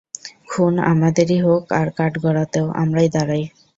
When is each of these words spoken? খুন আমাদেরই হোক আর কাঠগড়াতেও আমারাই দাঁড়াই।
খুন 0.49 0.73
আমাদেরই 0.91 1.37
হোক 1.45 1.63
আর 1.79 1.87
কাঠগড়াতেও 1.97 2.67
আমারাই 2.81 3.09
দাঁড়াই। 3.15 3.43